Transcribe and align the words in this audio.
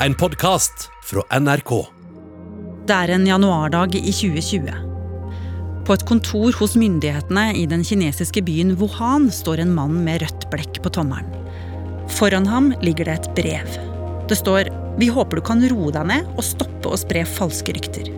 en 0.00 0.14
podkast 0.14 0.90
fra 1.04 1.22
NRK. 1.40 1.70
Det 2.86 2.96
er 2.96 3.12
en 3.14 3.22
januardag 3.26 3.94
i 3.96 4.12
2020. 4.12 4.66
På 5.88 5.94
et 5.96 6.04
kontor 6.08 6.52
hos 6.58 6.74
myndighetene 6.76 7.46
i 7.56 7.64
den 7.70 7.84
kinesiske 7.86 8.42
byen 8.44 8.74
Wuhan 8.76 9.30
står 9.32 9.62
en 9.64 9.72
mann 9.74 10.02
med 10.04 10.20
rødt 10.20 10.44
blekk 10.52 10.82
på 10.84 10.92
tommelen. 10.98 11.30
Foran 12.12 12.46
ham 12.46 12.74
ligger 12.84 13.08
det 13.08 13.14
et 13.16 13.30
brev. 13.38 13.78
Det 14.28 14.36
står 14.36 14.68
'Vi 14.98 15.08
håper 15.08 15.36
du 15.36 15.42
kan 15.42 15.64
roe 15.68 15.90
deg 15.92 16.06
ned 16.06 16.28
og 16.36 16.44
stoppe 16.44 16.92
å 16.92 17.00
spre 17.00 17.24
falske 17.24 17.72
rykter'. 17.72 18.12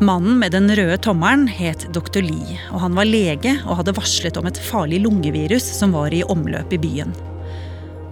Mannen 0.00 0.38
med 0.38 0.52
den 0.52 0.70
røde 0.70 0.98
tommelen 0.98 1.48
het 1.48 1.92
dr. 1.92 2.22
Lee, 2.22 2.58
og 2.72 2.80
han 2.80 2.94
var 2.94 3.04
lege 3.04 3.58
og 3.66 3.76
hadde 3.76 3.94
varslet 3.94 4.36
om 4.36 4.46
et 4.46 4.58
farlig 4.58 5.02
lungevirus 5.02 5.62
som 5.62 5.92
var 5.92 6.14
i 6.14 6.22
omløp 6.22 6.72
i 6.72 6.78
byen. 6.78 7.31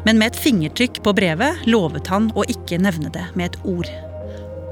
Men 0.07 0.21
med 0.21 0.33
et 0.33 0.41
fingertrykk 0.41 1.03
på 1.05 1.15
brevet 1.17 1.67
lovet 1.69 2.09
han 2.13 2.31
å 2.39 2.47
ikke 2.49 2.81
nevne 2.81 3.13
det 3.13 3.27
med 3.37 3.51
et 3.51 3.59
ord. 3.69 3.91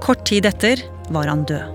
Kort 0.05 0.25
tid 0.29 0.47
etter 0.49 0.81
var 1.13 1.29
han 1.29 1.45
død. 1.49 1.75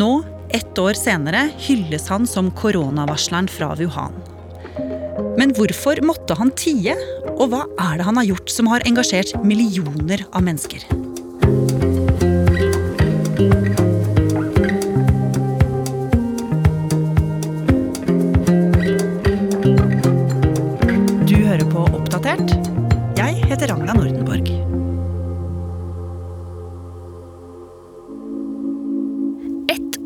Nå, 0.00 0.10
ett 0.54 0.78
år 0.78 0.98
senere, 0.98 1.48
hylles 1.62 2.08
han 2.10 2.26
som 2.26 2.50
koronavarsleren 2.58 3.50
fra 3.50 3.72
Wuhan. 3.78 4.16
Men 5.38 5.54
hvorfor 5.54 6.00
måtte 6.06 6.34
han 6.38 6.50
tie? 6.58 6.96
Og 7.36 7.52
hva 7.52 7.64
er 7.90 8.00
det 8.00 8.08
han 8.08 8.18
har 8.18 8.28
gjort 8.32 8.50
som 8.52 8.70
har 8.70 8.84
engasjert 8.88 9.36
millioner 9.46 10.26
av 10.32 10.44
mennesker? 10.46 10.84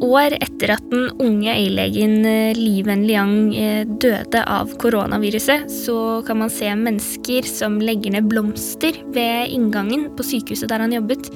År 0.04 0.36
etter 0.38 0.74
at 0.76 0.84
den 0.90 1.08
unge 1.22 1.52
øyelegen 1.52 2.22
Liven 2.24 2.58
Li 2.58 2.82
Wenliang 2.86 3.36
eh, 3.56 3.84
døde 4.00 4.42
av 4.46 4.72
koronaviruset, 4.80 5.68
så 5.72 6.22
kan 6.26 6.40
man 6.42 6.52
se 6.52 6.70
mennesker 6.76 7.46
som 7.48 7.80
legger 7.82 8.14
ned 8.14 8.28
blomster 8.30 8.96
ved 9.14 9.52
inngangen 9.54 10.10
på 10.16 10.26
sykehuset 10.26 10.70
der 10.70 10.84
han 10.84 10.94
jobbet. 10.94 11.30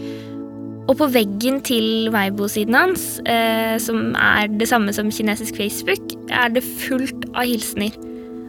Og 0.89 0.97
på 0.97 1.09
veggen 1.13 1.61
til 1.61 2.09
Weibo-siden 2.15 2.77
hans, 2.77 3.19
eh, 3.29 3.77
som 3.83 4.15
er 4.17 4.49
det 4.49 4.71
samme 4.71 4.95
som 4.97 5.13
kinesisk 5.13 5.57
Facebook, 5.61 6.17
er 6.33 6.49
det 6.55 6.65
fullt 6.65 7.29
av 7.35 7.45
hilsener. 7.45 7.93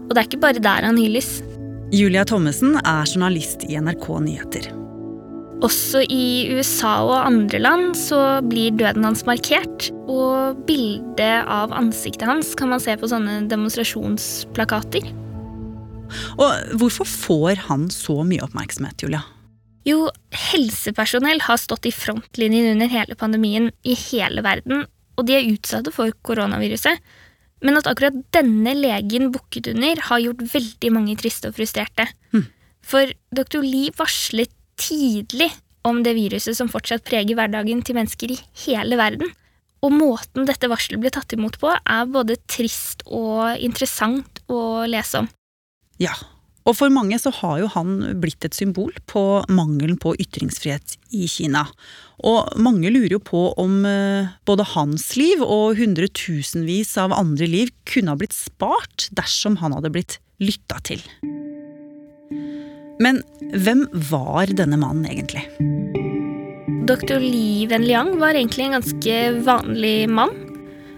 Og 0.07 0.15
det 0.15 0.21
er 0.21 0.29
ikke 0.29 0.43
bare 0.47 0.63
der 0.63 0.87
han 0.87 0.97
hylles. 0.97 1.41
Julia 1.91 2.23
Thommessen 2.23 2.77
er 2.79 3.09
journalist 3.09 3.65
i 3.67 3.75
NRK 3.75 4.07
Nyheter. 4.23 4.78
Også 5.59 6.05
i 6.07 6.47
USA 6.55 6.91
og 7.03 7.17
andre 7.17 7.59
land 7.59 7.89
så 7.99 8.39
blir 8.47 8.71
døden 8.79 9.03
hans 9.03 9.25
markert, 9.27 9.89
og 10.07 10.61
bildet 10.67 11.49
av 11.51 11.73
ansiktet 11.75 12.29
hans 12.29 12.53
kan 12.55 12.71
man 12.71 12.79
se 12.79 12.95
på 12.95 13.09
sånne 13.11 13.41
demonstrasjonsplakater. 13.51 15.09
Og 16.39 16.77
hvorfor 16.79 17.07
får 17.09 17.65
han 17.67 17.89
så 17.91 18.21
mye 18.23 18.45
oppmerksomhet, 18.45 19.03
Julia? 19.03 19.25
Jo, 19.87 20.07
helsepersonell 20.31 21.41
har 21.43 21.59
stått 21.59 21.89
i 21.89 21.93
frontlinjen 21.95 22.77
under 22.77 22.91
hele 22.91 23.17
pandemien 23.19 23.67
i 23.83 23.97
hele 23.99 24.43
verden, 24.45 24.85
og 25.19 25.27
de 25.27 25.35
er 25.35 25.49
utsatte 25.51 25.91
for 25.91 26.13
koronaviruset. 26.23 27.03
Men 27.65 27.75
at 27.75 27.89
akkurat 27.91 28.15
denne 28.31 28.71
legen 28.77 29.33
bukket 29.33 29.67
under, 29.73 29.99
har 30.07 30.23
gjort 30.23 30.45
veldig 30.53 30.93
mange 30.95 31.17
triste 31.19 31.51
og 31.51 31.59
frustrerte. 31.59 32.07
Hm. 32.31 32.47
For 32.79 33.11
dr. 33.35 33.59
Lee 33.65 33.91
varslet 33.97 34.53
tidlig 34.79 35.51
om 35.87 36.01
det 36.03 36.15
viruset 36.17 36.57
som 36.57 36.71
fortsatt 36.71 37.05
preger 37.07 37.37
hverdagen 37.37 37.83
til 37.85 37.97
mennesker 37.97 38.33
i 38.35 38.39
hele 38.65 38.99
verden. 38.99 39.31
Og 39.85 39.93
måten 39.95 40.47
dette 40.47 40.67
varselet 40.71 40.99
ble 41.03 41.11
tatt 41.15 41.35
imot 41.35 41.55
på, 41.61 41.71
er 41.71 42.09
både 42.11 42.39
trist 42.51 43.05
og 43.07 43.55
interessant 43.63 44.41
å 44.51 44.83
lese 44.89 45.23
om. 45.23 45.29
Ja, 45.99 46.15
og 46.67 46.75
for 46.77 46.91
mange 46.93 47.17
så 47.21 47.31
har 47.39 47.61
jo 47.61 47.69
han 47.73 47.95
blitt 48.21 48.45
et 48.45 48.57
symbol 48.57 48.91
på 49.09 49.23
mangelen 49.49 49.97
på 50.01 50.13
ytringsfrihet 50.19 50.97
i 51.15 51.25
Kina. 51.31 51.65
Og 52.27 52.51
mange 52.59 52.91
lurer 52.91 53.15
jo 53.15 53.21
på 53.23 53.45
om 53.61 53.81
eh, 53.87 54.29
både 54.45 54.67
hans 54.75 55.07
liv 55.17 55.41
og 55.45 55.79
hundretusenvis 55.79 56.97
av 57.01 57.15
andre 57.15 57.47
liv 57.49 57.71
kunne 57.89 58.13
ha 58.13 58.19
blitt 58.19 58.35
spart 58.35 59.07
dersom 59.15 59.57
han 59.63 59.77
hadde 59.77 59.93
blitt 59.95 60.19
lytta 60.43 60.81
til. 60.85 61.01
Men 62.99 63.21
hvem 63.55 63.85
var 64.11 64.51
denne 64.51 64.79
mannen 64.79 65.07
egentlig? 65.07 65.45
Dr. 66.89 67.21
Li 67.21 67.67
Wenliang 67.69 68.15
var 68.19 68.35
egentlig 68.35 68.65
en 68.67 68.79
ganske 68.79 69.17
vanlig 69.45 70.09
mann. 70.11 70.33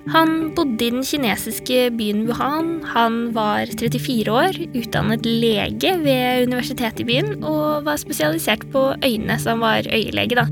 Han 0.09 0.50
bodde 0.57 0.81
i 0.81 0.89
den 0.89 1.06
kinesiske 1.06 1.91
byen 1.94 2.23
Wuhan. 2.25 2.72
Han 2.95 3.19
var 3.35 3.69
34 3.69 4.34
år, 4.34 4.57
utdannet 4.73 5.28
lege 5.28 5.94
ved 6.01 6.47
universitetet 6.47 7.03
i 7.03 7.07
byen 7.12 7.44
og 7.44 7.85
var 7.85 8.01
spesialisert 8.01 8.66
på 8.73 8.88
øyne, 8.97 9.38
så 9.38 9.53
han 9.53 9.62
var 9.62 9.85
øyelege, 9.85 10.39
da. 10.41 10.47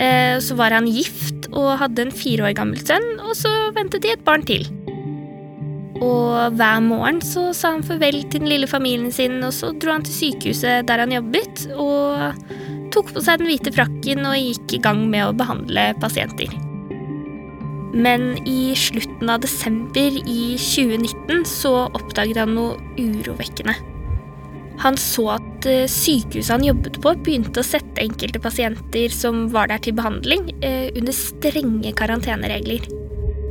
Eh, 0.00 0.40
Så 0.40 0.56
var 0.56 0.72
han 0.72 0.88
gift 0.88 1.50
og 1.52 1.78
hadde 1.78 2.08
en 2.08 2.10
fire 2.10 2.48
år 2.48 2.56
gammel 2.56 2.80
sønn, 2.80 3.20
og 3.20 3.36
så 3.36 3.52
ventet 3.76 4.02
de 4.02 4.14
et 4.16 4.24
barn 4.24 4.42
til. 4.42 4.64
Og 6.02 6.56
hver 6.58 6.82
morgen 6.82 7.20
så 7.22 7.48
sa 7.54 7.74
han 7.76 7.86
farvel 7.86 8.24
til 8.26 8.42
den 8.42 8.50
lille 8.50 8.68
familien 8.70 9.12
sin, 9.14 9.38
og 9.46 9.54
så 9.54 9.70
dro 9.78 9.94
han 9.94 10.06
til 10.06 10.16
sykehuset 10.18 10.88
der 10.88 11.04
han 11.04 11.14
jobbet, 11.14 11.66
og 11.78 12.34
tok 12.94 13.14
på 13.14 13.22
seg 13.22 13.40
den 13.40 13.50
hvite 13.50 13.72
frakken 13.74 14.26
og 14.26 14.38
gikk 14.38 14.76
i 14.78 14.82
gang 14.82 15.04
med 15.10 15.28
å 15.28 15.36
behandle 15.36 15.92
pasienter. 16.02 16.50
Men 17.94 18.32
i 18.42 18.74
slutten 18.78 19.30
av 19.30 19.42
desember 19.44 20.16
i 20.18 20.54
2019 20.58 21.44
så 21.46 21.86
oppdaget 21.94 22.40
han 22.42 22.56
noe 22.56 22.78
urovekkende. 22.98 23.76
Han 24.82 24.98
så 24.98 25.28
at 25.36 25.66
eh, 25.70 25.86
sykehuset 25.90 26.50
han 26.56 26.66
jobbet 26.66 26.98
på, 27.02 27.12
begynte 27.22 27.62
å 27.62 27.66
sette 27.66 28.02
enkelte 28.02 28.42
pasienter 28.42 29.14
som 29.14 29.46
var 29.54 29.70
der 29.70 29.82
til 29.84 29.94
behandling, 29.94 30.50
eh, 30.66 30.90
under 30.98 31.14
strenge 31.14 31.94
karanteneregler. 31.94 32.88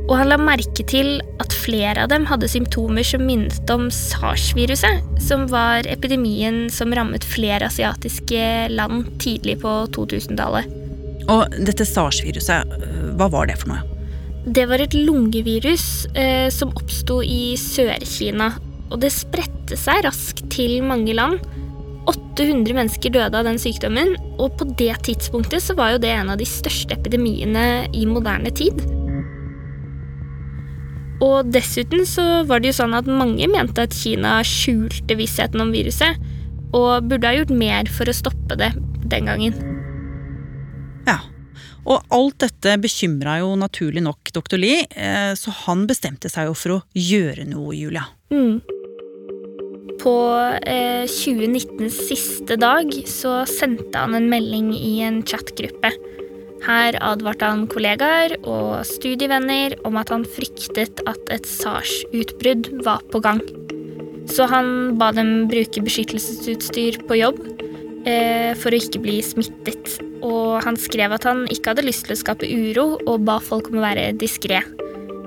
Og 0.04 0.18
han 0.20 0.28
la 0.28 0.36
merke 0.36 0.84
til 0.84 1.16
at 1.40 1.54
flere 1.56 2.04
av 2.04 2.10
dem 2.12 2.26
hadde 2.28 2.48
symptomer 2.50 3.06
som 3.06 3.24
minnet 3.24 3.70
om 3.72 3.86
sars-viruset, 3.92 5.00
som 5.24 5.46
var 5.48 5.88
epidemien 5.88 6.66
som 6.72 6.92
rammet 6.92 7.24
flere 7.24 7.70
asiatiske 7.70 8.68
land 8.74 9.08
tidlig 9.22 9.58
på 9.62 9.72
2000-tallet. 9.96 10.68
Og 11.32 11.56
dette 11.64 11.86
SARS-viruset, 11.88 12.74
hva 13.16 13.30
var 13.32 13.48
det 13.48 13.56
for 13.62 13.72
noe? 13.72 13.80
Det 14.44 14.66
var 14.68 14.82
et 14.84 14.92
lungevirus 14.92 16.04
eh, 16.12 16.50
som 16.52 16.74
oppsto 16.76 17.22
i 17.24 17.54
Sør-Kina, 17.56 18.50
og 18.92 19.00
det 19.00 19.08
spredte 19.14 19.78
seg 19.80 20.02
raskt 20.04 20.44
til 20.52 20.82
mange 20.84 21.16
land. 21.16 21.40
800 22.04 22.76
mennesker 22.76 23.14
døde 23.14 23.40
av 23.40 23.48
den 23.48 23.56
sykdommen, 23.62 24.12
og 24.36 24.58
på 24.60 24.68
det 24.76 24.92
tidspunktet 25.08 25.64
så 25.64 25.78
var 25.78 25.94
jo 25.94 26.02
det 26.04 26.12
en 26.12 26.34
av 26.34 26.36
de 26.36 26.48
største 26.48 26.92
epidemiene 26.92 27.86
i 27.96 28.04
moderne 28.10 28.52
tid. 28.52 28.84
Og 31.24 31.50
dessuten 31.54 32.04
så 32.08 32.42
var 32.48 32.60
det 32.60 32.72
jo 32.72 32.78
sånn 32.82 32.96
at 32.96 33.08
mange 33.08 33.48
mente 33.50 33.86
at 33.86 33.96
Kina 33.96 34.38
skjulte 34.46 35.16
vissheten 35.18 35.62
om 35.62 35.72
viruset, 35.74 36.18
og 36.74 37.06
burde 37.08 37.30
ha 37.30 37.38
gjort 37.38 37.54
mer 37.54 37.88
for 37.92 38.10
å 38.10 38.16
stoppe 38.16 38.58
det 38.58 38.72
den 39.06 39.30
gangen. 39.30 39.56
Ja. 41.06 41.20
Og 41.84 42.00
alt 42.16 42.38
dette 42.40 42.78
bekymra 42.80 43.38
jo 43.42 43.52
naturlig 43.60 44.02
nok 44.04 44.32
dr. 44.32 44.56
Lee, 44.56 44.86
eh, 44.90 45.34
så 45.36 45.52
han 45.66 45.84
bestemte 45.86 46.30
seg 46.32 46.48
jo 46.48 46.56
for 46.56 46.78
å 46.78 46.82
gjøre 46.96 47.44
noe, 47.50 47.74
Julia. 47.76 48.06
Mm. 48.32 48.62
På 50.00 50.14
eh, 50.64 51.04
2019s 51.04 52.00
siste 52.08 52.56
dag 52.60 52.88
så 53.08 53.42
sendte 53.48 54.00
han 54.00 54.16
en 54.16 54.30
melding 54.32 54.72
i 54.74 54.96
en 55.04 55.20
chatgruppe. 55.28 55.92
Her 56.64 56.96
advarte 57.04 57.44
han 57.44 57.66
kollegaer 57.68 58.38
og 58.40 58.86
studievenner 58.88 59.76
om 59.84 59.98
at 60.00 60.12
han 60.12 60.24
fryktet 60.24 61.02
at 61.08 61.34
et 61.34 61.48
SARS-utbrudd 61.48 62.70
var 62.86 63.04
på 63.12 63.20
gang. 63.24 63.42
Så 64.32 64.46
han 64.48 64.96
ba 65.00 65.10
dem 65.12 65.44
bruke 65.50 65.82
beskyttelsesutstyr 65.84 67.02
på 67.04 67.18
jobb 67.20 67.42
eh, 68.08 68.56
for 68.56 68.72
å 68.72 68.80
ikke 68.80 69.02
bli 69.04 69.18
smittet. 69.24 69.98
Og 70.24 70.64
han 70.64 70.80
skrev 70.80 71.12
at 71.12 71.28
han 71.28 71.44
ikke 71.52 71.74
hadde 71.74 71.84
lyst 71.84 72.08
til 72.08 72.16
å 72.16 72.22
skape 72.22 72.48
uro, 72.48 72.86
og 73.04 73.28
ba 73.28 73.36
folk 73.44 73.68
om 73.68 73.82
å 73.82 73.84
være 73.84 74.14
diskré. 74.16 74.62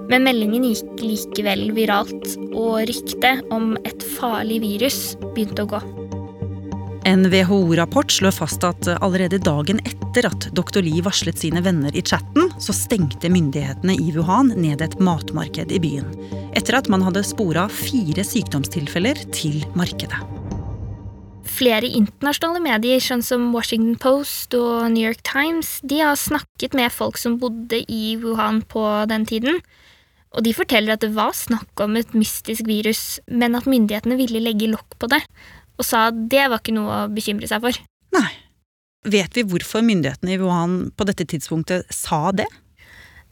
Men 0.10 0.25
meldingen 0.25 0.66
gikk 0.72 1.04
likevel 1.04 1.68
viralt, 1.78 2.33
og 2.50 2.81
ryktet 2.90 3.45
om 3.54 3.75
et 3.86 4.10
farlig 4.18 4.63
virus 4.66 5.01
begynte 5.36 5.68
å 5.68 5.74
gå. 5.78 6.06
En 7.07 7.24
WHO-rapport 7.31 8.12
slår 8.12 8.33
fast 8.36 8.65
at 8.68 8.88
allerede 9.00 9.38
dagen 9.39 9.77
etter 9.88 10.25
at 10.27 10.50
dr. 10.51 10.81
Li 10.83 11.00
varslet 11.00 11.39
sine 11.39 11.62
venner 11.63 11.95
i 11.95 12.01
chatten, 12.04 12.50
så 12.59 12.75
stengte 12.75 13.30
myndighetene 13.31 13.95
i 13.95 14.09
Wuhan 14.12 14.51
ned 14.59 14.83
et 14.83 14.98
matmarked 15.00 15.71
i 15.71 15.80
byen. 15.80 16.09
Etter 16.59 16.81
at 16.81 16.89
man 16.92 17.06
hadde 17.07 17.24
spora 17.24 17.69
fire 17.71 18.27
sykdomstilfeller 18.27 19.24
til 19.31 19.63
markedet. 19.80 20.19
Flere 21.48 21.88
internasjonale 21.88 22.59
medier, 22.65 23.00
sånn 23.00 23.24
som 23.24 23.54
Washington 23.56 23.95
Post 24.04 24.57
og 24.59 24.89
New 24.92 25.07
York 25.07 25.24
Times, 25.24 25.77
de 25.88 26.04
har 26.04 26.19
snakket 26.19 26.75
med 26.75 26.92
folk 26.92 27.15
som 27.15 27.39
bodde 27.39 27.86
i 27.88 28.18
Wuhan 28.19 28.65
på 28.68 28.83
den 29.07 29.24
tiden, 29.31 29.62
og 30.36 30.44
de 30.44 30.51
forteller 30.51 30.98
at 30.98 31.06
det 31.07 31.15
var 31.15 31.31
snakk 31.31 31.80
om 31.81 31.95
et 31.95 32.12
mystisk 32.13 32.68
virus, 32.68 33.21
men 33.31 33.56
at 33.56 33.65
myndighetene 33.65 34.19
ville 34.19 34.44
legge 34.44 34.68
lokk 34.69 35.00
på 35.00 35.07
det, 35.15 35.24
og 35.78 35.86
sa 35.86 36.08
at 36.12 36.20
det 36.32 36.48
var 36.50 36.62
ikke 36.62 36.76
noe 36.76 37.04
å 37.04 37.10
bekymre 37.14 37.50
seg 37.50 37.64
for. 37.64 37.82
Nei. 38.18 38.30
Vet 39.08 39.38
vi 39.38 39.46
hvorfor 39.48 39.86
myndighetene 39.86 40.36
i 40.36 40.40
Wuhan 40.42 40.80
på 40.98 41.06
dette 41.08 41.28
tidspunktet 41.30 41.88
sa 41.94 42.32
det? 42.36 42.48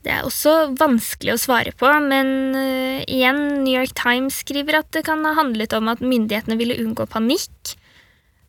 Det 0.06 0.12
er 0.14 0.22
også 0.22 0.70
vanskelig 0.78 1.34
å 1.34 1.40
svare 1.42 1.72
på, 1.74 1.88
men 2.06 2.28
uh, 2.54 3.02
igjen, 3.10 3.40
New 3.64 3.74
York 3.74 3.90
Times 3.98 4.38
skriver 4.44 4.78
at 4.78 4.92
det 4.94 5.02
kan 5.08 5.24
ha 5.26 5.34
handlet 5.34 5.74
om 5.74 5.90
at 5.90 6.04
myndighetene 6.04 6.58
ville 6.60 6.78
unngå 6.78 7.08
panikk. 7.10 7.74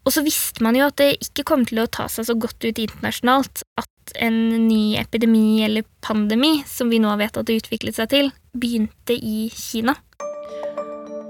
Og 0.05 0.13
så 0.13 0.21
visste 0.23 0.63
man 0.63 0.77
jo 0.77 0.85
at 0.87 1.01
det 1.01 1.17
ikke 1.25 1.47
kom 1.49 1.65
til 1.67 1.81
å 1.81 1.89
ta 1.89 2.05
seg 2.11 2.29
så 2.29 2.37
godt 2.37 2.61
ut 2.61 2.77
internasjonalt 2.77 3.65
at 3.81 4.13
en 4.23 4.37
ny 4.69 4.95
epidemi 5.01 5.65
eller 5.65 5.83
pandemi, 6.05 6.61
som 6.69 6.93
vi 6.93 7.01
nå 7.03 7.11
vet 7.19 7.35
at 7.35 7.49
det 7.49 7.57
utviklet 7.63 7.97
seg 7.97 8.13
til, 8.13 8.29
begynte 8.55 9.17
i 9.17 9.49
Kina. 9.51 9.97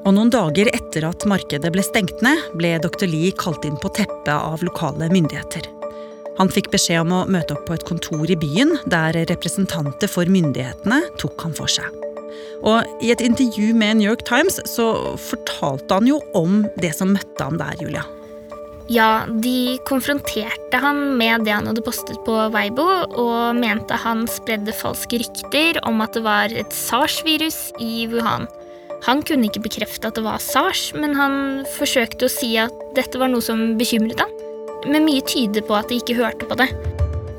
Og 0.07 0.13
noen 0.15 0.29
dager 0.31 0.69
etter 0.71 1.03
at 1.03 1.25
markedet 1.27 1.67
ble 1.73 1.83
stengt 1.83 2.21
ned, 2.23 2.39
ble 2.55 2.77
dr. 2.79 3.03
Lie 3.11 3.33
kalt 3.35 3.65
inn 3.67 3.75
på 3.81 3.91
teppet 3.91 4.31
av 4.31 4.63
lokale 4.63 5.09
myndigheter. 5.11 5.67
Han 6.37 6.51
fikk 6.53 6.69
beskjed 6.71 7.01
om 7.01 7.11
å 7.11 7.25
møte 7.27 7.57
opp 7.57 7.65
på 7.67 7.75
et 7.75 7.83
kontor 7.83 8.29
i 8.31 8.37
byen, 8.39 8.77
der 8.87 9.17
representanter 9.27 10.07
for 10.07 10.29
myndighetene 10.31 11.01
tok 11.19 11.43
han 11.43 11.55
for 11.57 11.67
seg. 11.71 11.89
Og 12.63 12.87
I 13.03 13.11
et 13.11 13.23
intervju 13.25 13.73
med 13.75 13.99
New 13.99 14.07
York 14.07 14.23
Times 14.27 14.61
så 14.69 14.85
fortalte 15.19 15.97
han 15.99 16.07
jo 16.07 16.21
om 16.37 16.61
det 16.79 16.93
som 16.95 17.11
møtte 17.11 17.43
ham 17.43 17.59
der, 17.59 17.75
Julia. 17.81 18.05
Ja, 18.87 19.25
de 19.27 19.75
konfronterte 19.89 20.79
han 20.79 21.17
med 21.19 21.43
det 21.43 21.51
han 21.51 21.67
hadde 21.67 21.83
postet 21.83 22.21
på 22.23 22.37
Weibo, 22.53 22.85
og 23.19 23.59
mente 23.59 23.99
han 23.99 24.23
spredde 24.31 24.75
falske 24.77 25.19
rykter 25.19 25.81
om 25.83 25.99
at 26.05 26.15
det 26.15 26.23
var 26.23 26.55
et 26.55 26.71
SARS-virus 26.71 27.73
i 27.83 28.07
Wuhan. 28.13 28.47
Han 29.05 29.21
kunne 29.21 29.45
ikke 29.47 29.67
bekrefte 29.67 30.09
at 30.09 30.17
det 30.17 30.25
var 30.25 30.41
SARS, 30.41 30.89
men 30.97 31.13
han 31.15 31.63
forsøkte 31.77 32.25
å 32.25 32.33
si 32.33 32.55
at 32.59 32.73
dette 32.97 33.21
var 33.21 33.29
noe 33.31 33.45
som 33.45 33.75
bekymret 33.77 34.19
ham 34.23 34.33
men 34.85 35.07
mye 35.07 35.23
tyder 35.25 35.65
på 35.65 35.75
at 35.77 35.89
de 35.91 35.99
ikke 36.01 36.17
hørte 36.19 36.47
på 36.47 36.57
det. 36.59 36.69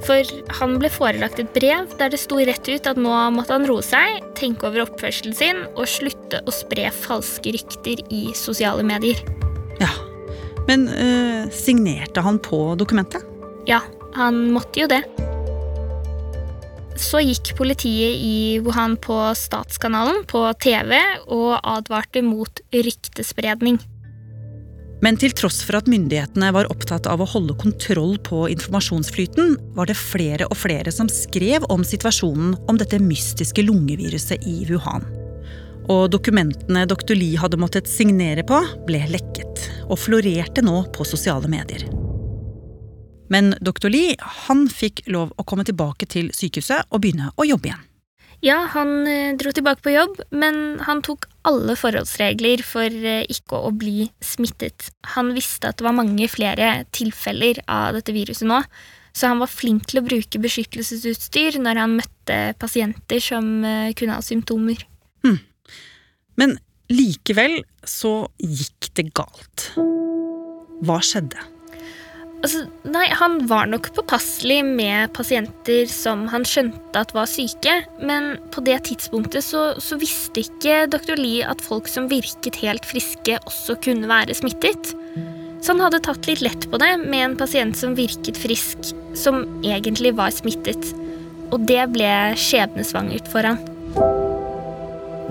For 0.06 0.22
han 0.60 0.76
ble 0.80 0.90
forelagt 0.92 1.40
et 1.42 1.50
brev 1.54 1.90
der 1.98 2.12
det 2.12 2.20
sto 2.22 2.38
rett 2.38 2.68
ut 2.70 2.86
at 2.86 3.00
nå 3.00 3.12
måtte 3.34 3.56
han 3.56 3.66
roe 3.68 3.84
seg, 3.84 4.22
tenke 4.38 4.68
over 4.68 4.86
oppførselen 4.86 5.36
sin 5.36 5.64
og 5.74 5.88
slutte 5.90 6.40
å 6.46 6.54
spre 6.54 6.88
falske 6.94 7.52
rykter 7.56 8.04
i 8.14 8.28
sosiale 8.38 8.86
medier. 8.86 9.20
Ja, 9.82 9.90
Men 10.68 10.88
øh, 10.88 11.48
signerte 11.54 12.20
han 12.20 12.38
på 12.38 12.74
dokumentet? 12.76 13.24
Ja, 13.66 13.80
han 14.14 14.50
måtte 14.52 14.82
jo 14.82 14.90
det. 14.90 15.00
Så 16.98 17.20
gikk 17.22 17.52
politiet 17.58 18.18
i 18.18 18.58
Wuhan 18.64 18.96
på 18.98 19.14
Statskanalen 19.38 20.24
på 20.26 20.42
TV 20.58 20.96
og 21.30 21.60
advarte 21.62 22.24
mot 22.26 22.60
ryktespredning. 22.74 23.78
Men 25.04 25.14
til 25.20 25.30
tross 25.38 25.60
for 25.62 25.78
at 25.78 25.86
myndighetene 25.90 26.50
var 26.56 26.66
opptatt 26.72 27.06
av 27.06 27.22
å 27.22 27.28
holde 27.30 27.54
kontroll 27.60 28.16
på 28.26 28.48
informasjonsflyten, 28.50 29.54
var 29.78 29.86
det 29.86 29.94
flere 29.98 30.48
og 30.50 30.58
flere 30.58 30.90
som 30.94 31.10
skrev 31.12 31.66
om 31.70 31.86
situasjonen 31.86 32.56
om 32.66 32.80
dette 32.80 32.98
mystiske 33.02 33.62
lungeviruset 33.62 34.42
i 34.50 34.64
Wuhan. 34.66 35.06
Og 35.88 36.10
dokumentene 36.12 36.82
dr. 36.90 37.14
Lie 37.14 37.38
hadde 37.40 37.62
måttet 37.62 37.88
signere 37.88 38.42
på, 38.44 38.58
ble 38.90 39.06
lekket, 39.14 39.68
og 39.86 40.02
florerte 40.02 40.66
nå 40.66 40.82
på 40.92 41.06
sosiale 41.06 41.48
medier. 41.48 41.86
Men 43.32 43.54
doktor 43.60 43.92
Lie 43.92 44.16
han 44.48 44.66
fikk 44.72 45.04
lov 45.12 45.34
å 45.36 45.44
komme 45.48 45.66
tilbake 45.68 46.08
til 46.08 46.32
sykehuset 46.36 46.88
og 46.88 47.04
begynne 47.04 47.32
å 47.36 47.46
jobbe 47.48 47.72
igjen. 47.72 47.84
Ja, 48.44 48.60
han 48.70 49.02
eh, 49.10 49.34
dro 49.34 49.50
tilbake 49.50 49.82
på 49.82 49.96
jobb, 49.96 50.20
men 50.30 50.78
han 50.86 51.00
tok 51.02 51.26
alle 51.48 51.74
forholdsregler 51.78 52.62
for 52.62 52.86
eh, 52.86 53.24
ikke 53.26 53.58
å 53.66 53.72
bli 53.74 54.06
smittet. 54.22 54.92
Han 55.16 55.32
visste 55.34 55.72
at 55.72 55.80
det 55.80 55.86
var 55.88 55.96
mange 55.98 56.28
flere 56.30 56.84
tilfeller 56.94 57.58
av 57.66 57.98
dette 57.98 58.14
viruset 58.14 58.46
nå, 58.46 58.60
så 59.10 59.32
han 59.32 59.42
var 59.42 59.50
flink 59.50 59.88
til 59.90 59.98
å 59.98 60.06
bruke 60.06 60.38
beskyttelsesutstyr 60.38 61.58
når 61.64 61.82
han 61.82 61.98
møtte 61.98 62.38
pasienter 62.62 63.22
som 63.24 63.50
eh, 63.66 63.90
kunne 63.98 64.20
ha 64.20 64.22
symptomer. 64.22 64.86
Hmm. 65.26 65.40
Men 66.38 66.60
likevel 66.94 67.58
så 67.82 68.28
gikk 68.38 68.92
det 68.94 69.10
galt. 69.18 69.72
Hva 70.86 71.02
skjedde? 71.02 71.57
Altså, 72.38 72.60
nei, 72.86 73.08
han 73.18 73.40
var 73.50 73.66
nok 73.66 73.88
påpasselig 73.96 74.60
med 74.62 75.10
pasienter 75.16 75.88
som 75.90 76.28
han 76.30 76.44
skjønte 76.46 77.00
at 77.00 77.10
var 77.16 77.26
syke, 77.26 77.80
men 77.98 78.36
på 78.54 78.62
det 78.66 78.76
tidspunktet 78.86 79.42
så, 79.42 79.72
så 79.82 79.98
visste 79.98 80.44
ikke 80.44 80.84
dr. 80.92 81.16
Lie 81.18 81.42
at 81.42 81.64
folk 81.64 81.90
som 81.90 82.06
virket 82.12 82.60
helt 82.62 82.86
friske, 82.86 83.40
også 83.42 83.78
kunne 83.82 84.10
være 84.10 84.38
smittet. 84.38 84.94
Så 85.58 85.74
han 85.74 85.82
hadde 85.82 86.02
tatt 86.06 86.30
litt 86.30 86.44
lett 86.44 86.68
på 86.70 86.78
det 86.78 86.92
med 87.02 87.24
en 87.24 87.36
pasient 87.40 87.74
som 87.76 87.98
virket 87.98 88.38
frisk, 88.38 88.92
som 89.18 89.42
egentlig 89.66 90.14
var 90.14 90.30
smittet. 90.30 90.92
Og 91.50 91.66
det 91.66 91.88
ble 91.90 92.12
skjebnesvangert 92.38 93.26
for 93.32 93.50
han. 93.50 93.58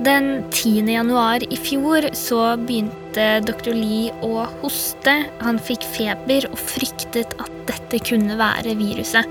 Den 0.04 0.44
10. 0.52 0.92
januar 0.92 1.44
i 1.48 1.58
fjor 1.60 2.12
så 2.16 2.42
begynte 2.60 3.07
dr. 3.46 3.74
Lee 3.76 4.14
å 4.26 4.46
hoste. 4.62 5.14
Han 5.44 5.60
fikk 5.62 5.86
feber 5.96 6.48
og 6.52 6.60
fryktet 6.60 7.36
at 7.42 7.54
dette 7.70 8.02
kunne 8.08 8.38
være 8.40 8.76
viruset. 8.80 9.28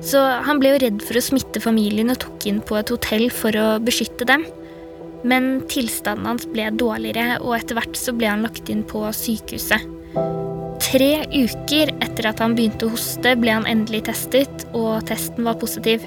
Så 0.00 0.20
han 0.46 0.60
ble 0.60 0.74
jo 0.74 0.80
redd 0.84 1.02
for 1.04 1.18
å 1.18 1.24
smitte 1.24 1.60
familien 1.60 2.12
og 2.12 2.20
tok 2.22 2.46
inn 2.48 2.62
på 2.64 2.78
et 2.78 2.92
hotell 2.92 3.28
for 3.34 3.56
å 3.56 3.68
beskytte 3.84 4.28
dem. 4.28 4.46
Men 5.28 5.60
tilstanden 5.68 6.28
hans 6.30 6.46
ble 6.48 6.70
dårligere, 6.80 7.40
og 7.44 7.58
etter 7.58 7.76
hvert 7.76 7.98
så 7.98 8.14
ble 8.16 8.30
han 8.30 8.46
lagt 8.46 8.70
inn 8.72 8.86
på 8.88 9.04
sykehuset. 9.12 9.84
Tre 10.80 11.10
uker 11.28 11.92
etter 12.00 12.30
at 12.30 12.40
han 12.42 12.56
begynte 12.56 12.88
å 12.88 12.94
hoste, 12.94 13.36
ble 13.38 13.52
han 13.52 13.68
endelig 13.68 14.06
testet, 14.08 14.64
og 14.72 15.04
testen 15.10 15.44
var 15.46 15.60
positiv. 15.60 16.06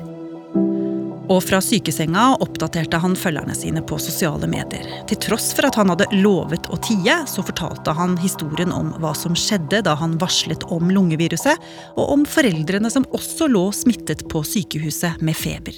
Og 1.31 1.40
fra 1.46 1.62
sykesenga 1.64 2.34
oppdaterte 2.44 3.00
han 3.00 3.16
følgerne 3.16 3.56
sine 3.56 3.84
på 3.88 3.96
sosiale 4.02 4.48
medier. 4.50 4.90
Til 5.08 5.20
tross 5.24 5.52
for 5.56 5.70
at 5.70 5.78
han 5.80 5.94
hadde 5.94 6.10
lovet 6.20 6.68
å 6.68 6.80
tie, 6.84 7.22
så 7.30 7.46
fortalte 7.46 7.96
han 7.96 8.18
historien 8.20 8.74
om 8.75 8.92
hva 9.00 9.14
som 9.16 9.38
skjedde 9.38 9.84
da 9.88 9.96
han 10.00 10.18
varslet 10.20 10.66
om 10.74 10.92
lungeviruset, 10.92 11.64
og 11.96 12.16
om 12.18 12.28
foreldrene 12.28 12.92
som 12.92 13.08
også 13.16 13.48
lå 13.52 13.70
smittet 13.75 14.25
på 14.32 14.44
sykehuset 14.48 15.24
med 15.24 15.38
feber. 15.39 15.77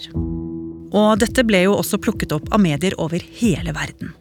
Og 0.96 1.20
dette 1.22 1.46
ble 1.46 1.66
jo 1.68 1.78
også 1.78 2.00
plukket 2.02 2.34
opp 2.34 2.50
av 2.56 2.64
medier 2.64 2.96
over 3.02 3.22
hele 3.38 3.76
verden. 3.76 4.16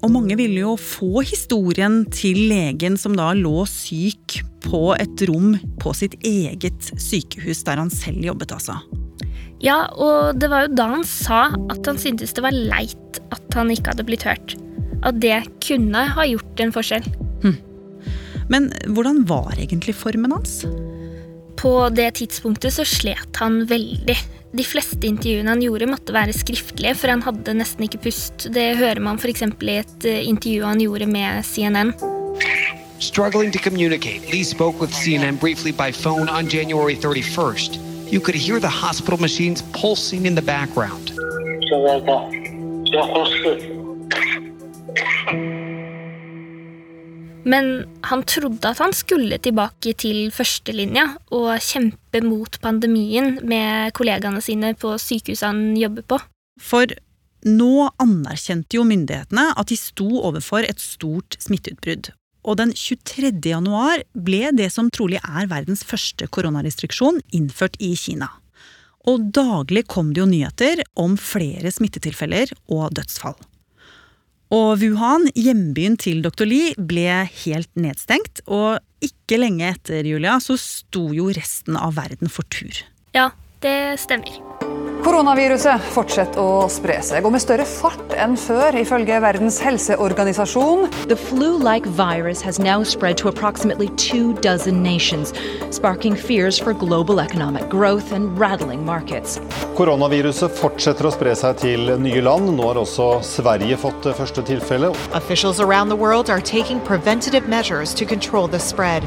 Og 0.00 0.14
mange 0.14 0.36
ville 0.38 0.62
jo 0.62 0.78
få 0.80 1.20
historien 1.28 2.06
til 2.14 2.38
legen 2.48 2.96
som 2.96 3.18
da 3.18 3.34
lå 3.36 3.66
syk 3.68 4.38
på 4.64 4.94
et 4.96 5.26
rom 5.28 5.58
på 5.82 5.92
sitt 5.96 6.16
eget 6.24 6.92
sykehus 6.96 7.66
der 7.68 7.82
han 7.82 7.92
selv 7.92 8.24
jobbet, 8.30 8.54
altså. 8.56 8.78
Ja, 9.60 9.84
og 9.92 10.40
det 10.40 10.48
var 10.48 10.64
jo 10.64 10.74
da 10.76 10.86
han 10.94 11.04
sa 11.04 11.50
at 11.52 11.88
han 11.88 12.00
syntes 12.00 12.32
det 12.36 12.44
var 12.44 12.56
leit 12.56 13.20
at 13.30 13.56
han 13.56 13.72
ikke 13.72 13.92
hadde 13.92 14.06
blitt 14.08 14.24
hørt. 14.24 14.56
At 15.04 15.20
det 15.20 15.42
kunne 15.64 16.06
ha 16.14 16.26
gjort 16.28 16.62
en 16.64 16.72
forskjell. 16.72 17.06
Hm. 17.44 17.58
Men 18.50 18.70
hvordan 18.88 19.24
var 19.28 19.54
egentlig 19.60 19.94
formen 19.96 20.32
hans? 20.32 20.62
På 21.60 21.90
det 21.92 22.14
tidspunktet 22.18 22.72
så 22.72 22.86
slet 22.88 23.40
han 23.40 23.62
veldig. 23.68 24.16
De 24.56 24.64
fleste 24.66 25.06
intervjuene 25.06 25.52
han 25.52 25.62
gjorde, 25.62 25.90
måtte 25.92 26.14
være 26.16 26.34
skriftlige, 26.34 26.96
for 26.98 27.12
han 27.12 27.22
hadde 27.22 27.54
nesten 27.60 27.84
ikke 27.86 28.00
pust. 28.08 28.48
Det 28.50 28.72
hører 28.80 29.02
man 29.04 29.20
f.eks. 29.20 29.44
i 29.44 29.76
et 29.76 30.08
eh, 30.08 30.24
intervju 30.26 30.64
han 30.66 30.80
gjorde 30.82 31.06
med 31.06 31.44
CNN. 31.46 31.92
Struggling 33.00 33.52
to 33.52 33.60
communicate, 33.60 34.26
Lee 34.32 34.42
spoke 34.42 34.80
with 34.80 34.92
CNN 34.92 35.38
briefly 35.38 35.72
by 35.72 35.92
phone 35.92 36.28
on 36.28 36.48
January 36.48 36.96
31st. 36.96 37.89
You 38.10 38.20
could 38.20 38.34
hear 38.34 38.58
the 38.58 38.68
hospital 38.68 39.20
machines 39.20 39.62
pulsing 39.72 40.26
in 40.26 40.34
the 40.34 40.42
background. 40.42 41.12
Men 47.44 47.88
han 48.02 48.22
trodde 48.22 48.68
at 48.68 48.78
han 48.78 48.92
skulle 48.92 49.38
tilbake 49.38 49.94
til 49.94 50.32
førstelinja 50.34 51.06
og 51.30 51.62
kjempe 51.62 52.24
mot 52.26 52.58
pandemien 52.60 53.38
med 53.46 53.94
kollegaene 53.94 54.42
sine 54.42 54.74
på 54.74 54.96
sykehuset 54.98 55.46
han 55.46 55.76
jobber 55.78 56.02
på. 56.02 56.18
For 56.60 56.90
nå 57.46 57.88
anerkjente 58.02 58.74
jo 58.76 58.82
myndighetene 58.90 59.52
at 59.54 59.70
de 59.70 59.78
sto 59.78 60.08
overfor 60.18 60.66
et 60.66 60.82
stort 60.82 61.38
smitteutbrudd, 61.38 62.10
og 62.42 62.56
den 62.60 62.72
23. 62.72 63.32
januar 63.44 64.04
ble 64.14 64.50
det 64.56 64.70
som 64.72 64.88
trolig 64.92 65.20
er 65.20 65.48
verdens 65.50 65.84
første 65.86 66.28
koronarestriksjon, 66.32 67.20
innført 67.36 67.76
i 67.82 67.92
Kina. 67.98 68.30
Og 69.08 69.30
daglig 69.32 69.86
kom 69.88 70.12
det 70.12 70.22
jo 70.22 70.28
nyheter 70.28 70.82
om 71.00 71.16
flere 71.20 71.72
smittetilfeller 71.72 72.52
og 72.72 72.90
dødsfall. 72.96 73.36
Og 74.50 74.80
Wuhan, 74.82 75.28
hjembyen 75.38 75.94
til 76.00 76.24
dr. 76.24 76.44
Li, 76.48 76.62
ble 76.74 77.22
helt 77.44 77.70
nedstengt. 77.78 78.42
Og 78.50 78.80
ikke 79.04 79.38
lenge 79.38 79.68
etter, 79.70 80.02
Julia, 80.04 80.40
så 80.42 80.58
sto 80.58 81.06
jo 81.14 81.30
resten 81.36 81.78
av 81.78 81.94
verden 82.00 82.32
for 82.32 82.48
tur. 82.50 82.82
Ja, 83.14 83.30
det 83.62 84.00
stemmer. 84.02 84.59
Koronaviruset 85.00 85.80
fortsetter 85.94 86.40
å 86.44 86.66
spre 86.68 86.98
seg, 87.04 87.24
og 87.24 87.32
med 87.32 87.40
større 87.40 87.64
fart 87.64 88.12
enn 88.20 88.34
før, 88.36 88.76
ifølge 88.76 89.16
Verdens 89.24 89.56
helseorganisasjon. 89.64 90.90
The 91.08 91.16
flu-like 91.16 91.88
virus 91.96 92.42
has 92.44 92.58
now 92.60 92.82
spread 92.84 93.16
to 93.22 93.28
approximately 93.28 93.88
two 93.96 94.34
dozen 94.44 94.82
nations, 94.82 95.32
sparking 95.72 96.14
fears 96.14 96.60
for 96.60 96.74
global 96.74 97.20
economic 97.20 97.68
growth 97.72 98.12
and 98.12 98.38
rattling 98.38 98.84
markets. 98.84 99.40
Koronaviruset 99.78 100.52
fortsetter 100.60 101.08
å 101.08 101.14
spre 101.16 101.32
seg 101.32 101.56
til 101.64 101.94
nye 101.96 102.20
land. 102.20 102.52
Nå 102.60 102.68
har 102.68 102.80
også 102.84 103.22
Sverige 103.24 103.80
fått 103.80 104.04
det 104.04 104.16
første 104.20 104.44
tilfellet. 104.44 104.96
Officials 105.16 105.60
around 105.64 105.88
the 105.88 105.96
world 105.96 106.28
are 106.28 106.44
taking 106.44 106.80
preventative 106.84 107.48
measures 107.48 107.94
to 107.94 108.04
control 108.04 108.48
the 108.48 108.60
spread. 108.60 109.06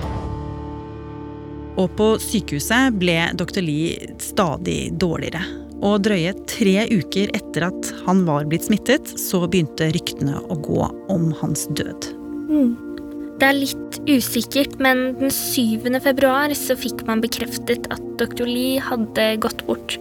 Og 1.78 1.90
på 1.98 2.14
sykehuset 2.22 2.98
ble 2.98 3.20
dr. 3.38 3.62
Lee 3.66 4.16
stadig 4.22 4.94
dårligere. 4.98 5.63
Og 5.84 6.00
drøye 6.06 6.32
tre 6.48 6.86
uker 6.88 7.34
etter 7.36 7.68
at 7.68 7.92
han 8.06 8.24
var 8.28 8.48
blitt 8.48 8.70
smittet, 8.70 9.10
så 9.20 9.44
begynte 9.44 9.92
ryktene 9.92 10.40
å 10.48 10.58
gå 10.64 10.88
om 11.12 11.32
hans 11.42 11.68
død. 11.76 12.08
Mm. 12.48 12.72
Det 13.42 13.50
er 13.50 13.58
litt 13.58 13.98
usikkert, 14.08 14.78
men 14.80 15.18
den 15.20 15.34
7. 15.34 15.90
februar 16.06 16.54
så 16.56 16.78
fikk 16.80 17.04
man 17.10 17.24
bekreftet 17.24 17.90
at 17.92 18.04
dr. 18.22 18.46
Lee 18.48 18.80
hadde 18.80 19.34
gått 19.44 19.66
bort. 19.68 19.98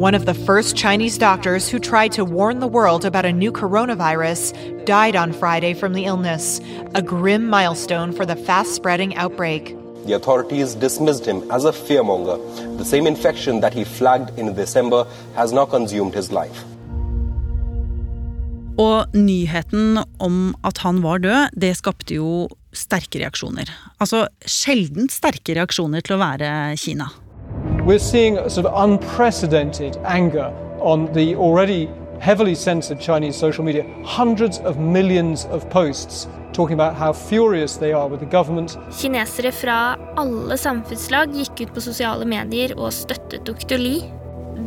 One 0.00 0.14
of 0.14 0.24
the 0.24 0.34
first 0.34 0.76
Chinese 0.76 1.18
doctors 1.18 1.68
who 1.68 1.78
tried 1.78 2.12
to 2.12 2.24
warn 2.24 2.60
the 2.60 2.66
world 2.66 3.04
about 3.04 3.26
a 3.26 3.32
new 3.32 3.52
coronavirus 3.52 4.52
died 4.86 5.16
on 5.16 5.32
Friday 5.32 5.74
from 5.74 5.92
the 5.92 6.04
illness, 6.04 6.60
a 6.94 7.02
grim 7.02 7.48
milestone 7.48 8.12
for 8.12 8.24
the 8.24 8.36
fast 8.36 8.74
spreading 8.74 9.14
outbreak. 9.16 9.76
The 10.06 10.14
authorities 10.16 10.74
dismissed 10.74 11.26
him 11.26 11.42
as 11.50 11.64
a 11.64 11.72
fearmonger. 11.72 12.38
The 12.78 12.84
same 12.84 13.06
infection 13.06 13.60
that 13.60 13.74
he 13.74 13.84
flagged 13.84 14.38
in 14.38 14.54
December 14.54 15.06
has 15.34 15.52
now 15.52 15.66
consumed 15.66 16.14
his 16.14 16.32
life. 16.32 16.64
Og 18.80 19.12
nyheten 19.12 19.98
om 20.18 20.54
at 20.64 20.78
han 20.78 21.02
var 21.04 21.20
død, 21.20 21.52
det 21.60 21.74
skapte 21.76 22.16
jo 22.16 22.48
sterke 22.72 23.20
reaksjoner. 23.20 23.68
Altså 24.00 24.24
sjeldent 24.46 25.12
sterke 25.12 25.56
reaksjoner 25.58 26.00
til 26.06 26.16
å 26.16 26.22
være 26.22 26.76
Kina. 26.80 27.10
We're 27.84 27.98
seeing 27.98 28.38
sort 28.48 28.66
of 28.66 28.72
unprecedented 28.72 29.98
anger 30.04 30.52
on 30.80 31.12
the 31.12 31.34
already 31.36 31.88
heavily 32.20 32.54
censored 32.54 33.00
Chinese 33.00 33.36
social 33.36 33.64
media. 33.64 33.84
Hundreds 34.04 34.60
of 34.60 34.78
millions 34.78 35.46
of 35.46 35.68
posts 35.70 36.28
talking 36.52 36.78
about 36.80 36.94
how 36.94 37.12
furious 37.12 37.76
they 37.76 37.92
are 37.92 38.08
with 38.08 38.20
the 38.20 38.36
government. 38.36 38.78
Kinesere 39.00 39.52
fra 39.52 39.96
alle 40.20 40.58
samfunnslag 40.58 41.34
gikk 41.34 41.64
ut 41.64 41.74
på 41.74 41.84
sosiale 41.84 42.26
medier 42.28 42.76
og 42.78 42.92
støttet 42.94 43.46
Dr. 43.48 43.80
Li. 43.80 44.00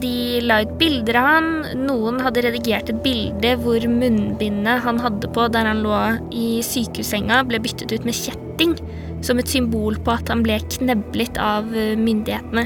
De 0.01 0.41
la 0.41 0.63
ut 0.63 0.73
bilder 0.79 1.19
av 1.19 1.29
han. 1.29 1.51
Noen 1.85 2.19
hadde 2.23 2.43
redigert 2.47 2.89
et 2.89 3.03
bilde 3.05 3.53
hvor 3.61 3.85
munnbindet 3.87 4.81
han 4.87 4.99
hadde 5.03 5.29
på 5.35 5.45
der 5.53 5.69
han 5.69 5.83
lå 5.85 5.99
i 6.33 6.47
sykehussenga, 6.65 7.43
ble 7.47 7.61
byttet 7.63 7.93
ut 7.93 8.07
med 8.07 8.17
kjetting, 8.17 8.75
som 9.23 9.39
et 9.39 9.51
symbol 9.51 9.99
på 10.03 10.17
at 10.17 10.33
han 10.33 10.41
ble 10.43 10.57
kneblet 10.73 11.37
av 11.39 11.69
myndighetene. 11.69 12.65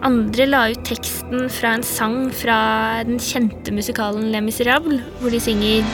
Andre 0.00 0.46
la 0.48 0.62
ut 0.72 0.80
teksten 0.88 1.50
fra 1.52 1.74
en 1.76 1.82
sang 1.84 2.30
fra 2.32 2.56
den 3.04 3.18
kjente 3.20 3.68
musikalen 3.76 4.30
Les 4.32 4.40
Miserables, 4.40 5.02
hvor 5.20 5.28
de 5.28 5.40
synger 5.44 5.84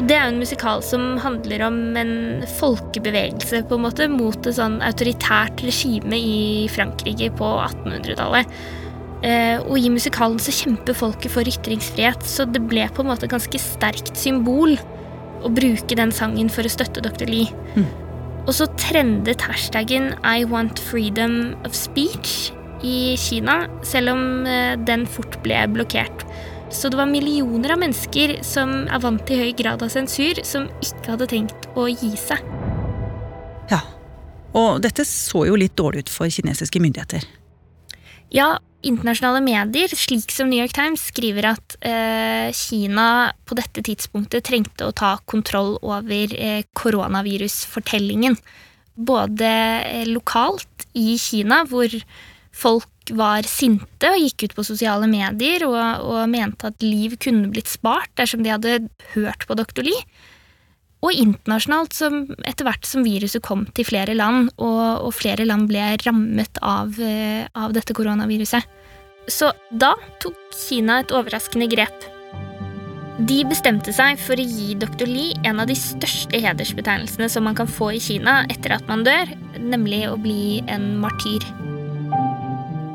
Det 0.00 0.16
er 0.16 0.26
jo 0.26 0.32
en 0.34 0.42
musikal 0.42 0.82
som 0.84 1.02
handler 1.22 1.64
om 1.68 1.80
en 1.96 2.12
folkebevegelse 2.58 3.62
på 3.70 3.78
en 3.78 3.84
måte 3.86 4.10
mot 4.12 4.44
et 4.44 4.58
sånn 4.58 4.80
autoritært 4.84 5.64
regime 5.64 6.18
i 6.18 6.68
Frankrike 6.72 7.30
på 7.38 7.50
1800-tallet. 7.64 8.60
Eh, 9.20 9.58
og 9.60 9.76
i 9.76 9.90
musikalen 9.92 10.40
så 10.40 10.52
kjemper 10.54 10.96
folket 10.96 11.32
for 11.34 11.48
ytringsfrihet, 11.48 12.22
så 12.24 12.46
det 12.48 12.62
ble 12.70 12.86
på 12.88 13.04
en 13.04 13.10
måte 13.10 13.26
et 13.28 13.34
ganske 13.34 13.60
sterkt 13.60 14.14
symbol 14.16 14.78
å 15.44 15.50
bruke 15.52 15.96
den 15.96 16.12
sangen 16.12 16.48
for 16.52 16.64
å 16.64 16.72
støtte 16.72 17.02
dr. 17.04 17.28
Lee. 17.28 17.52
Mm. 17.76 17.88
Og 18.46 18.54
så 18.56 18.66
trendet 18.80 19.44
hashtaggen 19.44 20.14
I 20.24 20.46
want 20.48 20.80
freedom 20.80 21.52
of 21.68 21.76
speech 21.76 22.50
i 22.86 23.12
Kina, 23.20 23.66
selv 23.84 24.14
om 24.14 24.24
eh, 24.48 24.72
den 24.88 25.04
fort 25.08 25.36
ble 25.44 25.60
blokkert. 25.74 26.24
Så 26.72 26.88
det 26.88 26.96
var 27.00 27.10
millioner 27.10 27.74
av 27.74 27.80
mennesker 27.82 28.38
som 28.46 28.86
er 28.86 29.02
vant 29.02 29.22
til 29.28 29.42
høy 29.42 29.52
grad 29.58 29.82
av 29.84 29.90
sensur, 29.92 30.38
som 30.46 30.68
ikke 30.80 31.12
hadde 31.12 31.28
tenkt 31.32 31.68
å 31.76 31.88
gi 31.90 32.14
seg. 32.16 32.40
Ja, 33.70 33.82
og 34.56 34.80
dette 34.86 35.04
så 35.04 35.44
jo 35.50 35.58
litt 35.58 35.76
dårlig 35.78 36.06
ut 36.06 36.12
for 36.14 36.30
kinesiske 36.30 36.80
myndigheter. 36.82 37.26
Ja, 38.30 38.54
internasjonale 38.86 39.42
medier, 39.44 39.92
slik 39.96 40.32
som 40.32 40.50
New 40.50 40.60
York 40.60 40.74
Times, 40.76 41.08
skriver 41.10 41.50
at 41.52 41.76
eh, 41.84 42.48
Kina 42.56 43.32
på 43.48 43.56
dette 43.58 43.84
tidspunktet 43.86 44.46
trengte 44.48 44.88
å 44.88 44.94
ta 44.96 45.16
kontroll 45.30 45.76
over 45.82 46.34
eh, 46.36 46.62
koronavirusfortellingen. 46.78 48.38
Både 48.94 49.50
eh, 49.84 50.06
lokalt 50.08 50.88
i 50.98 51.14
Kina, 51.20 51.62
hvor 51.68 51.92
folk 52.50 53.14
var 53.16 53.46
sinte 53.48 54.10
og 54.10 54.20
gikk 54.20 54.44
ut 54.44 54.56
på 54.58 54.66
sosiale 54.66 55.08
medier 55.10 55.64
og, 55.66 55.78
og, 56.06 56.20
mente 56.30 56.70
at 56.70 56.84
liv 56.84 57.16
kunne 57.22 57.50
blitt 57.52 57.70
spart 57.70 58.12
dersom 58.20 58.44
de 58.44 58.52
hadde 58.52 58.76
hørt 59.14 59.46
på 59.48 59.56
dr. 59.58 59.82
Lee. 59.86 60.04
Og 61.00 61.16
internasjonalt, 61.16 61.94
som, 61.96 62.26
etter 62.44 62.66
hvert 62.68 62.84
som 62.84 63.04
viruset 63.06 63.40
kom 63.44 63.64
til 63.76 63.88
flere 63.88 64.12
land, 64.16 64.50
og, 64.60 65.06
og 65.06 65.14
flere 65.16 65.46
land 65.48 65.70
ble 65.70 65.94
rammet 66.04 66.60
av, 66.60 66.98
eh, 67.00 67.46
av 67.56 67.72
dette 67.76 67.96
koronaviruset. 67.96 68.76
Så 69.30 69.52
da 69.70 69.94
tok 70.20 70.36
Kina 70.56 71.00
et 71.00 71.12
overraskende 71.14 71.70
grep. 71.72 72.08
De 73.28 73.42
bestemte 73.44 73.92
seg 73.92 74.20
for 74.20 74.40
å 74.40 74.44
gi 74.44 74.74
dr. 74.80 75.04
Li 75.08 75.26
en 75.44 75.60
av 75.60 75.68
de 75.68 75.76
største 75.76 76.40
hedersbetegnelsene 76.40 77.28
som 77.32 77.44
man 77.44 77.56
kan 77.58 77.68
få 77.68 77.92
i 77.96 78.00
Kina 78.00 78.40
etter 78.52 78.76
at 78.78 78.86
man 78.88 79.04
dør, 79.04 79.32
nemlig 79.60 80.06
å 80.08 80.16
bli 80.20 80.60
en 80.72 80.94
martyr. 81.02 81.44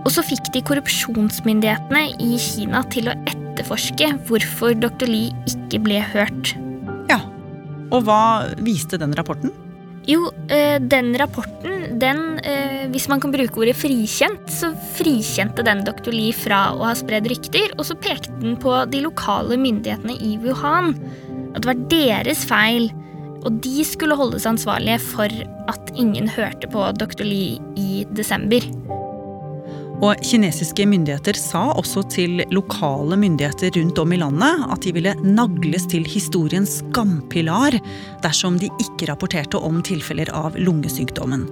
Og 0.06 0.12
så 0.14 0.26
fikk 0.26 0.52
de 0.54 0.64
korrupsjonsmyndighetene 0.66 2.08
i 2.22 2.38
Kina 2.42 2.84
til 2.94 3.10
å 3.10 3.18
etterforske 3.30 4.12
hvorfor 4.30 4.78
dr. 4.78 5.10
Li 5.10 5.28
ikke 5.50 5.82
ble 5.86 6.02
hørt. 6.14 6.56
Og 7.94 8.06
hva 8.08 8.48
viste 8.66 9.00
den 9.02 9.14
rapporten? 9.18 9.54
Jo, 10.06 10.30
eh, 10.54 10.78
den 10.78 11.16
rapporten, 11.18 11.98
den 12.00 12.40
eh, 12.46 12.86
Hvis 12.94 13.08
man 13.10 13.20
kan 13.20 13.32
bruke 13.34 13.64
ordet 13.64 13.76
frikjent, 13.78 14.46
så 14.54 14.70
frikjente 14.94 15.66
den 15.66 15.82
doktor 15.86 16.14
Li 16.14 16.30
fra 16.36 16.68
å 16.76 16.84
ha 16.86 16.94
spredd 16.98 17.26
rykter, 17.32 17.74
og 17.80 17.88
så 17.90 17.98
pekte 17.98 18.34
den 18.44 18.54
på 18.62 18.76
de 18.92 19.02
lokale 19.02 19.58
myndighetene 19.58 20.18
i 20.22 20.36
Wuhan. 20.44 20.94
At 21.56 21.64
det 21.64 21.72
var 21.72 21.82
deres 21.90 22.46
feil, 22.46 22.92
og 23.46 23.58
de 23.66 23.86
skulle 23.86 24.18
holdes 24.18 24.46
ansvarlige 24.50 25.02
for 25.02 25.42
at 25.72 25.92
ingen 25.98 26.30
hørte 26.30 26.70
på 26.70 26.86
doktor 27.00 27.26
Li 27.26 27.58
i 27.78 28.06
desember. 28.14 28.62
Og 30.04 30.20
kinesiske 30.20 30.84
myndigheter 30.90 31.38
sa 31.40 31.70
også 31.72 32.04
til 32.12 32.42
lokale 32.52 33.16
myndigheter 33.20 33.72
rundt 33.78 34.00
om 34.02 34.12
i 34.12 34.20
landet 34.20 34.66
at 34.74 34.84
de 34.84 34.92
ville 34.96 35.14
nagles 35.24 35.88
til 35.92 36.04
historiens 36.10 36.82
skampilar 36.82 37.78
dersom 38.26 38.60
de 38.60 38.68
ikke 38.84 39.08
rapporterte 39.08 39.62
om 39.62 39.80
tilfeller 39.86 40.32
av 40.36 40.58
lungesykdommen. 40.60 41.48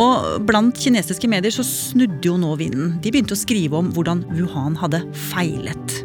Og 0.00 0.40
blant 0.48 0.78
kinesiske 0.80 1.28
medier 1.28 1.52
så 1.52 1.64
snudde 1.68 2.24
jo 2.24 2.38
nå 2.40 2.54
vinden. 2.60 2.96
De 3.04 3.12
begynte 3.12 3.36
å 3.36 3.42
skrive 3.42 3.76
om 3.82 3.92
hvordan 3.92 4.24
Wuhan 4.32 4.78
hadde 4.80 5.02
feilet. 5.28 5.98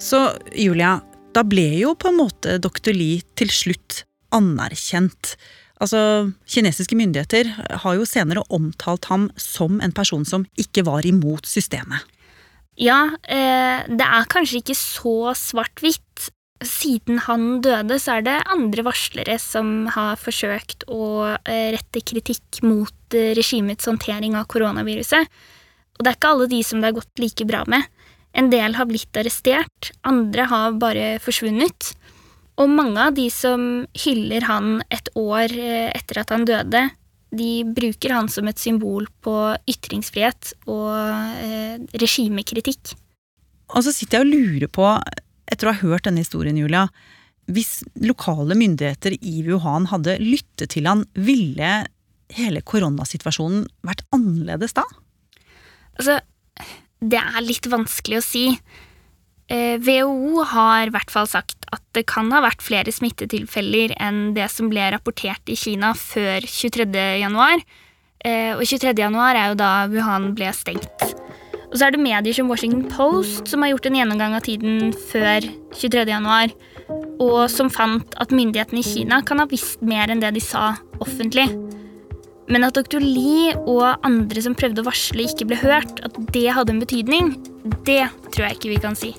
Så 0.00 0.24
Julia, 0.56 0.96
da 1.36 1.44
ble 1.44 1.68
jo 1.82 1.92
på 1.94 2.08
en 2.10 2.18
måte 2.22 2.56
dr. 2.64 2.94
Li 2.96 3.20
til 3.36 3.52
slutt 3.52 4.06
anerkjent. 4.32 5.36
Altså, 5.82 6.30
Kinesiske 6.46 6.94
myndigheter 6.98 7.48
har 7.82 7.96
jo 7.98 8.06
senere 8.06 8.44
omtalt 8.54 9.08
ham 9.10 9.30
som 9.40 9.80
en 9.82 9.94
person 9.94 10.24
som 10.28 10.46
ikke 10.60 10.84
var 10.86 11.06
imot 11.08 11.48
systemet. 11.50 12.06
Ja, 12.78 13.16
eh, 13.28 13.82
det 13.88 14.06
er 14.06 14.30
kanskje 14.32 14.62
ikke 14.62 14.78
så 14.78 15.34
svart-hvitt. 15.36 16.30
Siden 16.62 17.18
han 17.26 17.58
døde, 17.60 17.98
så 17.98 18.20
er 18.20 18.22
det 18.22 18.36
andre 18.46 18.84
varslere 18.86 19.34
som 19.42 19.88
har 19.90 20.20
forsøkt 20.20 20.86
å 20.86 21.34
eh, 21.42 21.72
rette 21.74 22.04
kritikk 22.06 22.62
mot 22.62 23.18
eh, 23.18 23.34
regimets 23.34 23.90
håndtering 23.90 24.38
av 24.38 24.46
koronaviruset. 24.46 25.26
Og 25.98 26.04
det 26.04 26.12
er 26.12 26.16
ikke 26.16 26.30
alle 26.36 26.48
de 26.52 26.62
som 26.64 26.80
det 26.80 26.92
har 26.92 27.00
gått 27.00 27.22
like 27.22 27.48
bra 27.50 27.64
med. 27.66 27.90
En 28.32 28.48
del 28.54 28.78
har 28.78 28.88
blitt 28.88 29.18
arrestert, 29.18 29.90
andre 30.08 30.46
har 30.48 30.78
bare 30.80 31.16
forsvunnet. 31.20 31.92
Og 32.60 32.68
mange 32.68 33.00
av 33.00 33.14
de 33.16 33.28
som 33.32 33.86
hyller 34.04 34.44
han 34.44 34.82
et 34.92 35.08
år 35.18 35.54
eh, 35.56 35.88
etter 35.96 36.20
at 36.22 36.34
han 36.34 36.44
døde, 36.48 36.82
de 37.32 37.52
bruker 37.64 38.12
han 38.12 38.28
som 38.28 38.48
et 38.50 38.60
symbol 38.60 39.06
på 39.24 39.34
ytringsfrihet 39.70 40.52
og 40.68 40.92
eh, 41.40 41.78
regimekritikk. 41.96 42.92
Og 43.72 43.86
så 43.86 43.94
sitter 43.94 44.20
jeg 44.20 44.26
og 44.26 44.34
lurer 44.34 44.68
på, 44.68 44.90
etter 45.48 45.68
å 45.68 45.72
ha 45.72 45.80
hørt 45.80 46.04
denne 46.04 46.20
historien, 46.24 46.58
Julia, 46.60 46.86
hvis 47.50 47.80
lokale 48.04 48.54
myndigheter 48.58 49.16
i 49.16 49.40
Wuhan 49.46 49.88
hadde 49.90 50.18
lyttet 50.20 50.74
til 50.76 50.86
han, 50.86 51.06
ville 51.16 51.72
hele 52.32 52.62
koronasituasjonen 52.64 53.64
vært 53.84 54.04
annerledes 54.14 54.76
da? 54.76 54.84
Altså, 55.98 56.20
det 57.02 57.18
er 57.18 57.44
litt 57.44 57.66
vanskelig 57.68 58.20
å 58.20 58.24
si. 58.24 58.44
Eh, 59.52 59.76
WHO 59.84 60.46
har 60.48 60.88
i 60.88 60.92
hvert 60.94 61.12
fall 61.12 61.26
sagt 61.28 61.66
at 61.72 61.82
det 61.92 62.06
kan 62.08 62.30
ha 62.32 62.40
vært 62.40 62.64
flere 62.64 62.92
smittetilfeller 62.92 63.92
enn 64.00 64.32
det 64.36 64.48
som 64.52 64.70
ble 64.72 64.86
rapportert 64.94 65.44
i 65.52 65.56
Kina 65.58 65.92
før 65.98 66.40
23. 66.46 66.88
januar. 67.20 67.60
Eh, 68.24 68.54
og 68.56 68.64
23. 68.64 68.94
januar 68.96 69.36
er 69.36 69.50
jo 69.52 69.58
da 69.60 69.72
Wuhan 69.92 70.30
ble 70.38 70.48
stengt. 70.56 71.04
Og 71.68 71.76
så 71.76 71.86
er 71.86 71.92
det 71.94 72.04
medier 72.04 72.36
som 72.36 72.48
Washington 72.48 72.86
Post 72.92 73.48
som 73.48 73.64
har 73.64 73.72
gjort 73.72 73.88
en 73.88 73.98
gjennomgang 73.98 74.36
av 74.36 74.44
tiden 74.46 74.94
før 75.10 75.44
23. 75.76 76.04
januar, 76.08 76.52
og 77.20 77.44
som 77.52 77.68
fant 77.72 78.16
at 78.20 78.32
myndighetene 78.32 78.80
i 78.80 78.86
Kina 78.86 79.20
kan 79.24 79.40
ha 79.40 79.48
visst 79.48 79.84
mer 79.84 80.12
enn 80.12 80.20
det 80.20 80.34
de 80.36 80.44
sa 80.44 80.74
offentlig. 81.00 81.48
Men 82.52 82.68
at 82.68 82.76
dr. 82.76 83.00
Lee 83.00 83.52
og 83.56 84.00
andre 84.04 84.44
som 84.44 84.56
prøvde 84.56 84.84
å 84.84 84.88
varsle, 84.88 85.28
ikke 85.28 85.48
ble 85.48 85.60
hørt, 85.60 86.00
at 86.04 86.16
det 86.36 86.48
hadde 86.52 86.74
en 86.74 86.82
betydning, 86.82 87.36
det 87.88 88.04
tror 88.32 88.48
jeg 88.48 88.60
ikke 88.60 88.74
vi 88.74 88.82
kan 88.84 88.98
si. 88.98 89.14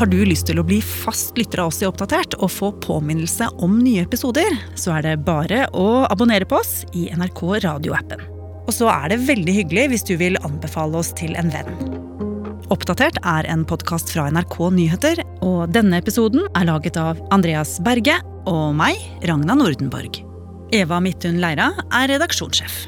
Har 0.00 0.08
du 0.08 0.22
lyst 0.24 0.46
til 0.48 0.56
å 0.56 0.62
bli 0.64 0.78
fast 0.80 1.36
lytter 1.36 1.60
av 1.60 1.68
oss 1.68 1.82
i 1.82 1.84
Oppdatert 1.84 2.32
og 2.38 2.48
få 2.48 2.70
påminnelse 2.80 3.50
om 3.60 3.74
nye 3.84 4.06
episoder, 4.06 4.54
så 4.72 4.94
er 4.96 5.04
det 5.04 5.26
bare 5.26 5.66
å 5.76 6.06
abonnere 6.06 6.48
på 6.48 6.56
oss 6.56 6.86
i 6.96 7.10
NRK 7.12 7.42
radioappen. 7.66 8.22
Og 8.64 8.72
så 8.72 8.88
er 8.88 9.12
det 9.12 9.18
veldig 9.28 9.58
hyggelig 9.58 9.84
hvis 9.92 10.06
du 10.08 10.14
vil 10.16 10.40
anbefale 10.40 10.96
oss 11.02 11.12
til 11.20 11.36
en 11.36 11.52
venn. 11.52 11.68
Oppdatert 12.72 13.20
er 13.28 13.44
en 13.52 13.66
podkast 13.68 14.14
fra 14.14 14.30
NRK 14.32 14.56
Nyheter, 14.78 15.20
og 15.44 15.68
denne 15.76 16.00
episoden 16.00 16.48
er 16.56 16.70
laget 16.70 16.96
av 16.96 17.20
Andreas 17.36 17.76
Berge 17.84 18.16
og 18.48 18.72
meg, 18.80 18.96
Ragna 19.28 19.58
Nordenborg. 19.60 20.22
Eva 20.72 21.04
Midthun 21.04 21.44
Leira 21.44 21.74
er 21.92 22.08
redaksjonssjef. 22.14 22.86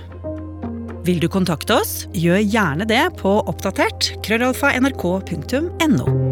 Vil 1.05 1.21
du 1.21 1.29
kontakte 1.29 1.77
oss, 1.77 2.07
gjør 2.17 2.41
gjerne 2.41 2.89
det 2.89 3.05
på 3.21 3.37
oppdatert 3.43 4.15
krøllalfa 4.25 4.73
nrk.no. 4.81 6.32